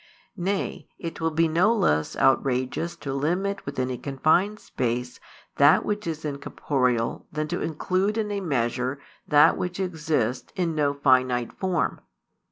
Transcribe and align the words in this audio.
Nay, 0.35 0.87
it 0.97 1.21
will 1.21 1.29
be 1.29 1.47
no 1.47 1.75
less 1.75 2.15
outrageous 2.15 2.95
to 2.95 3.13
limit 3.13 3.63
within 3.67 3.91
a 3.91 3.99
confined 3.99 4.59
space 4.59 5.19
that 5.57 5.85
which 5.85 6.07
is 6.07 6.25
incorporeal 6.25 7.27
than 7.31 7.47
to 7.49 7.61
include 7.61 8.17
in 8.17 8.31
a 8.31 8.41
measure 8.41 8.99
that 9.27 9.57
which 9.57 9.79
exists 9.79 10.51
in 10.55 10.73
no 10.73 10.95
finite 10.95 11.53
form. 11.53 12.01